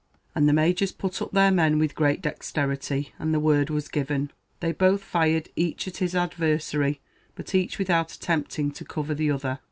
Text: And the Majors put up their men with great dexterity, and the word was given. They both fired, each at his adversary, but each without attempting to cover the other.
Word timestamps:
And 0.33 0.49
the 0.49 0.51
Majors 0.53 0.91
put 0.91 1.21
up 1.21 1.29
their 1.31 1.51
men 1.51 1.77
with 1.77 1.93
great 1.93 2.23
dexterity, 2.23 3.13
and 3.19 3.31
the 3.35 3.39
word 3.39 3.69
was 3.69 3.87
given. 3.87 4.31
They 4.59 4.71
both 4.71 5.03
fired, 5.03 5.49
each 5.55 5.87
at 5.87 5.97
his 5.97 6.15
adversary, 6.15 6.99
but 7.35 7.53
each 7.53 7.77
without 7.77 8.11
attempting 8.11 8.71
to 8.71 8.83
cover 8.83 9.13
the 9.13 9.29
other. 9.29 9.59